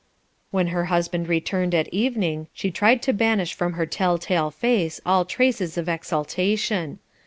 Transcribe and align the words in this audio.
When 0.49 0.69
her 0.73 0.85
husband 0.85 1.27
returned 1.27 1.75
at 1.75 1.87
evening 1.89 2.47
she 2.53 2.71
tried 2.71 3.03
to 3.03 3.13
banish 3.13 3.53
from 3.53 3.73
her 3.73 3.85
tell 3.85 4.17
tale 4.17 4.49
face 4.49 4.99
all 5.05 5.25
traces 5.25 5.77
of 5.77 5.87
exultation. 5.87 6.97